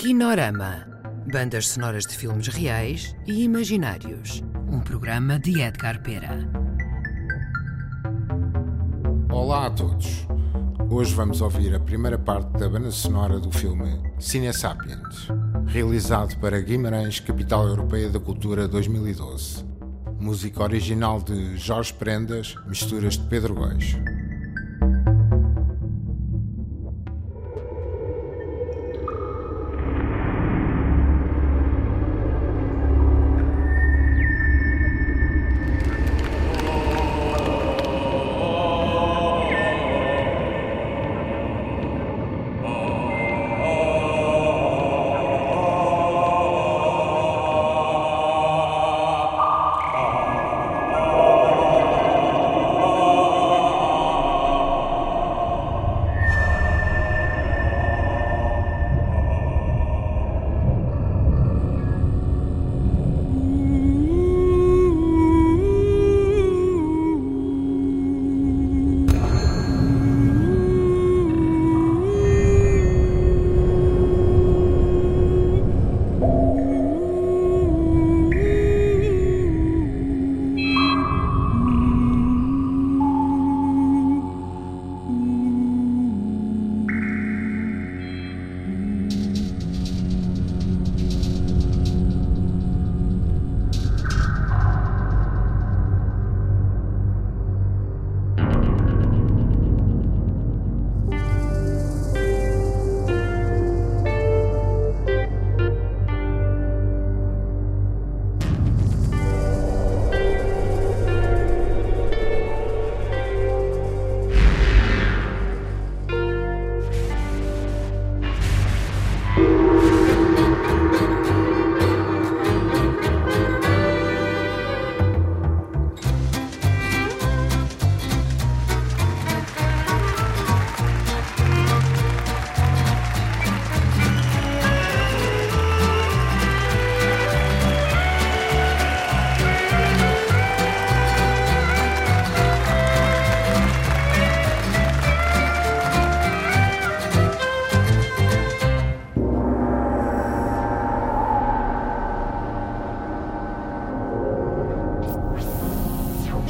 Kinorama. 0.00 0.86
Bandas 1.30 1.68
sonoras 1.68 2.06
de 2.06 2.16
filmes 2.16 2.48
reais 2.48 3.14
e 3.26 3.42
imaginários. 3.42 4.42
Um 4.66 4.80
programa 4.80 5.38
de 5.38 5.60
Edgar 5.60 6.02
Pera. 6.02 6.38
Olá 9.30 9.66
a 9.66 9.70
todos. 9.70 10.26
Hoje 10.88 11.14
vamos 11.14 11.42
ouvir 11.42 11.74
a 11.74 11.80
primeira 11.80 12.18
parte 12.18 12.50
da 12.58 12.66
banda 12.66 12.90
sonora 12.90 13.38
do 13.38 13.52
filme 13.52 14.00
Cine 14.18 14.54
Sapiens, 14.54 15.28
realizado 15.66 16.34
para 16.38 16.58
Guimarães, 16.62 17.20
Capital 17.20 17.68
Europeia 17.68 18.08
da 18.08 18.18
Cultura 18.18 18.66
2012. 18.66 19.66
Música 20.18 20.62
original 20.62 21.20
de 21.20 21.58
Jorge 21.58 21.92
Prendas, 21.92 22.54
misturas 22.66 23.18
de 23.18 23.26
Pedro 23.26 23.54
Góis. 23.54 23.98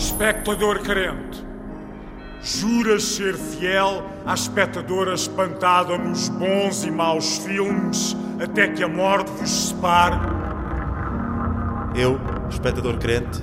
Espectador 0.00 0.78
carente, 0.78 1.44
juras 2.40 3.02
ser 3.02 3.34
fiel 3.34 4.02
à 4.24 4.32
espectadora 4.32 5.12
espantada 5.12 5.98
nos 5.98 6.30
bons 6.30 6.84
e 6.84 6.90
maus 6.90 7.36
filmes 7.36 8.16
até 8.42 8.68
que 8.68 8.82
a 8.82 8.88
morte 8.88 9.30
vos 9.32 9.50
separe? 9.50 10.16
Eu, 11.94 12.18
espectador 12.48 12.96
crente, 12.96 13.42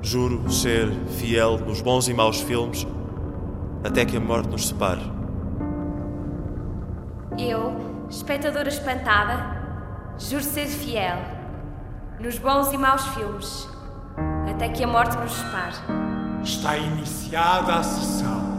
juro 0.00 0.50
ser 0.50 0.88
fiel 1.18 1.58
nos 1.58 1.82
bons 1.82 2.08
e 2.08 2.14
maus 2.14 2.40
filmes 2.40 2.86
até 3.84 4.06
que 4.06 4.16
a 4.16 4.20
morte 4.20 4.48
nos 4.48 4.68
separe. 4.68 5.02
Eu, 7.38 8.06
espectadora 8.08 8.70
espantada, 8.70 9.62
juro 10.18 10.42
ser 10.42 10.68
fiel 10.68 11.18
nos 12.18 12.38
bons 12.38 12.72
e 12.72 12.78
maus 12.78 13.06
filmes 13.08 13.71
até 14.52 14.68
que 14.68 14.84
a 14.84 14.86
morte 14.86 15.16
nos 15.16 15.32
separe. 15.32 15.76
Está 16.42 16.76
iniciada 16.76 17.76
a 17.76 17.82
sessão. 17.82 18.51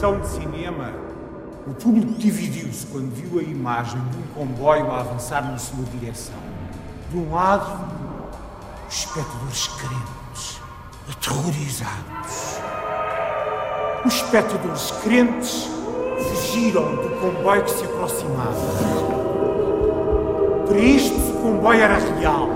Sessão 0.00 0.18
de 0.18 0.28
cinema, 0.28 0.94
o 1.66 1.74
público 1.74 2.14
dividiu-se 2.14 2.86
quando 2.86 3.14
viu 3.14 3.38
a 3.38 3.42
imagem 3.42 4.00
de 4.08 4.16
um 4.16 4.22
comboio 4.34 4.90
a 4.90 5.00
avançar 5.00 5.42
na 5.42 5.58
sua 5.58 5.84
direção. 5.84 6.38
De 7.10 7.18
um 7.18 7.34
lado, 7.34 7.70
os 8.88 8.96
espectadores 8.96 9.68
crentes, 9.68 10.60
aterrorizados. 11.06 12.60
Os 14.06 14.14
espectadores 14.14 14.90
crentes 15.02 15.68
fugiram 16.30 16.96
do 16.96 17.20
comboio 17.20 17.62
que 17.64 17.70
se 17.70 17.84
aproximava. 17.84 18.54
Para 20.66 20.78
estes, 20.78 21.28
o 21.28 21.42
comboio 21.42 21.82
era 21.82 21.98
real. 21.98 22.48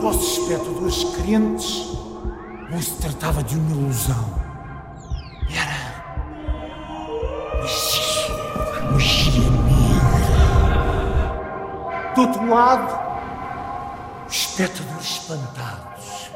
Para 0.00 0.08
os 0.08 0.38
espectadores 0.38 1.04
crentes, 1.22 1.96
não 2.68 2.82
se 2.82 2.96
tratava 2.96 3.44
de 3.44 3.56
uma 3.56 3.70
ilusão. 3.70 4.37
Magia 8.92 9.50
negra. 9.50 10.28
Do 12.14 12.20
outro 12.22 12.48
lado, 12.48 12.98
espectadores 14.28 15.04
espantados, 15.04 16.30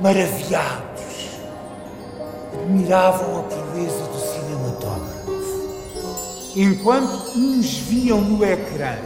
maravilhados, 0.00 1.30
admiravam 2.52 3.40
a 3.40 3.42
proeza 3.44 4.04
do 4.04 4.18
cinematógrafo. 4.18 5.22
Enquanto 6.56 7.38
uns 7.38 7.78
viam 7.78 8.20
no 8.20 8.44
ecrã 8.44 8.96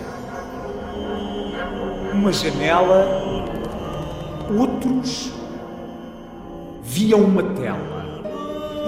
uma 2.13 2.33
janela, 2.33 3.07
outros 4.59 5.33
viam 6.83 7.21
uma 7.21 7.43
tela. 7.43 7.97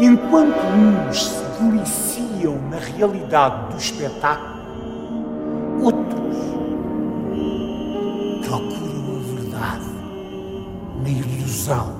Enquanto 0.01 0.57
uns 0.57 1.25
se 1.25 1.48
deliciam 1.59 2.57
na 2.71 2.79
realidade 2.79 3.73
do 3.73 3.79
espetáculo, 3.79 4.59
outros 5.83 6.37
procuram 8.47 9.17
a 9.17 9.21
verdade 9.35 9.91
na 11.03 11.09
ilusão 11.09 11.97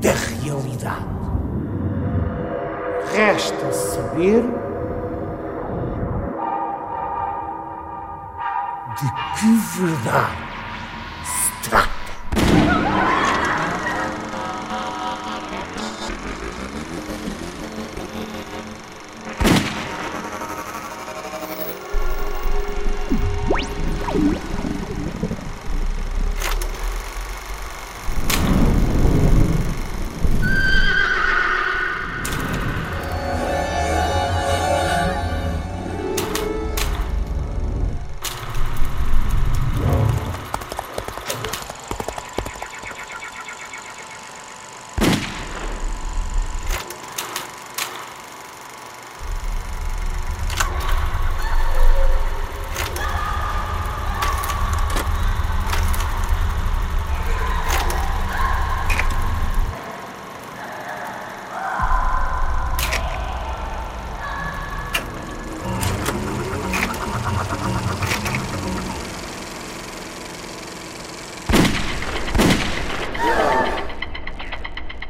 da 0.00 0.12
realidade. 0.12 1.16
Resta 3.12 3.72
saber 3.72 4.44
De 8.98 9.12
que 9.38 9.78
verdade 9.78 10.36
se 11.22 11.68
trata? 11.68 11.95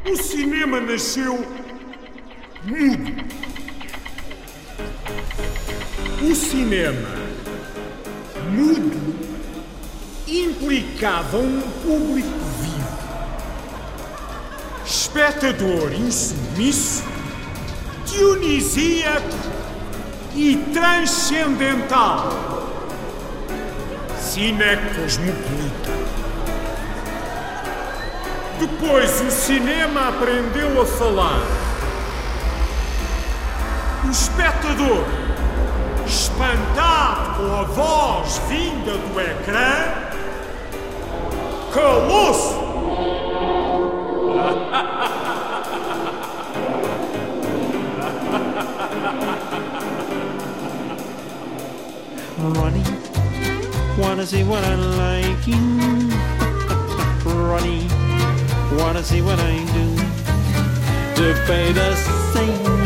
O 0.09 0.15
cinema 0.15 0.79
nasceu 0.79 1.45
mudo. 2.63 3.25
O 6.21 6.33
cinema 6.33 7.09
mudo 8.49 8.97
implicava 10.25 11.37
um 11.37 11.59
público 11.83 12.39
vivo, 12.61 12.97
espectador 14.85 15.91
insubmisso, 15.91 17.03
dionisíaco 18.05 19.27
e 20.33 20.55
transcendental, 20.73 22.31
cinecosmopolita. 24.17 26.16
Depois 28.59 29.21
o 29.21 29.29
cinema 29.29 30.09
aprendeu 30.09 30.81
a 30.81 30.85
falar. 30.85 31.41
O 34.03 34.09
espectador, 34.09 35.03
espantado 36.05 37.35
com 37.35 37.55
a 37.55 37.63
voz 37.63 38.41
vinda 38.49 38.93
do 38.93 39.19
ecrã, 39.21 40.07
calou-se. 41.71 42.55
Ronnie, 52.39 52.83
wanna 53.99 54.25
see 54.25 54.43
what 54.43 54.63
I 54.63 54.75
like? 54.75 55.51
Ronnie, 57.23 57.96
wanna 58.75 59.03
see 59.03 59.21
what 59.21 59.39
I 59.39 59.55
do? 59.73 59.95
To 61.15 61.43
pay 61.47 61.71
the 61.71 61.95
same 62.33 62.76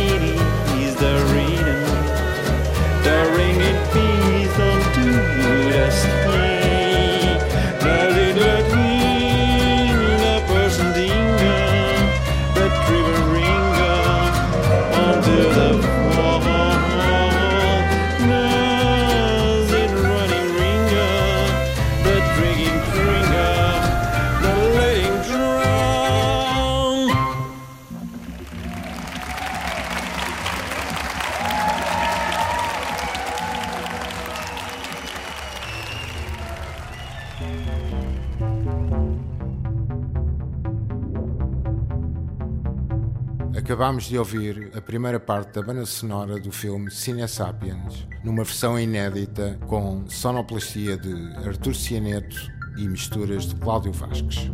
Acabámos 43.72 44.04
de 44.04 44.18
ouvir 44.18 44.70
a 44.76 44.82
primeira 44.82 45.18
parte 45.18 45.54
da 45.54 45.62
banda 45.66 45.86
sonora 45.86 46.38
do 46.38 46.52
filme 46.52 46.92
Cine 46.92 47.26
Sapiens, 47.26 48.06
numa 48.22 48.44
versão 48.44 48.78
inédita 48.78 49.58
com 49.66 50.04
sonoplastia 50.10 50.98
de 50.98 51.14
Artur 51.48 51.74
Cianeto 51.74 52.52
e 52.76 52.86
misturas 52.86 53.46
de 53.46 53.56
Cláudio 53.56 53.94
Vasques. 53.94 54.52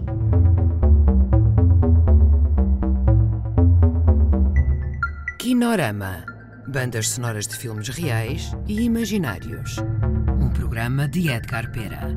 Kinorama. 5.39 6.23
Bandas 6.67 7.09
sonoras 7.09 7.47
de 7.47 7.55
filmes 7.55 7.89
reais 7.89 8.51
e 8.67 8.81
imaginários. 8.81 9.77
Um 10.39 10.49
programa 10.51 11.07
de 11.07 11.27
Edgar 11.31 11.71
Pera. 11.71 12.15